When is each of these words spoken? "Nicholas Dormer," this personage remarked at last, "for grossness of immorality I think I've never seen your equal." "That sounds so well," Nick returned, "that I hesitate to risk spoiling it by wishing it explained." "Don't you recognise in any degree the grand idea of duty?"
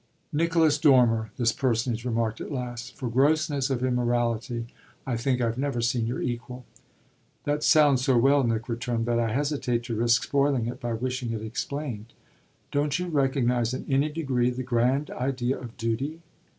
"Nicholas 0.33 0.79
Dormer," 0.79 1.29
this 1.37 1.51
personage 1.53 2.03
remarked 2.05 2.41
at 2.41 2.51
last, 2.51 2.95
"for 2.95 3.07
grossness 3.07 3.69
of 3.69 3.83
immorality 3.85 4.65
I 5.05 5.15
think 5.15 5.39
I've 5.41 5.59
never 5.59 5.79
seen 5.79 6.07
your 6.07 6.19
equal." 6.23 6.65
"That 7.43 7.61
sounds 7.63 8.03
so 8.03 8.17
well," 8.17 8.43
Nick 8.43 8.67
returned, 8.67 9.05
"that 9.05 9.19
I 9.19 9.31
hesitate 9.31 9.83
to 9.83 9.95
risk 9.95 10.23
spoiling 10.23 10.65
it 10.65 10.79
by 10.79 10.93
wishing 10.93 11.33
it 11.33 11.43
explained." 11.43 12.13
"Don't 12.71 12.97
you 12.97 13.09
recognise 13.09 13.75
in 13.75 13.85
any 13.87 14.09
degree 14.09 14.49
the 14.49 14.63
grand 14.63 15.11
idea 15.11 15.55
of 15.59 15.77
duty?" 15.77 16.23